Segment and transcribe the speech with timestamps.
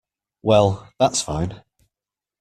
[0.41, 1.61] Well, that's fine.